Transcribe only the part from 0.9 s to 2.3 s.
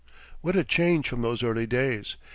from those early days!